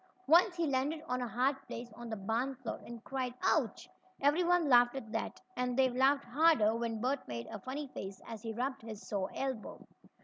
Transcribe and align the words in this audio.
Once 0.25 0.55
he 0.55 0.65
landed 0.65 0.99
on 1.07 1.21
a 1.21 1.27
hard 1.27 1.55
place 1.67 1.93
on 1.93 2.09
the 2.09 2.15
barn 2.15 2.55
floor, 2.55 2.81
and 2.87 3.03
cried: 3.03 3.35
"Ouch!" 3.43 3.87
Everyone 4.19 4.67
laughed 4.67 4.95
at 4.95 5.11
that, 5.11 5.39
and 5.55 5.77
they 5.77 5.89
laughed 5.91 6.25
harder 6.25 6.75
when 6.75 6.99
Bert 6.99 7.27
made 7.27 7.45
a 7.51 7.59
funny 7.59 7.85
face 7.89 8.19
as 8.27 8.41
he 8.41 8.51
rubbed 8.51 8.81
his 8.81 9.07
sore 9.07 9.29
elbow. 9.35 9.85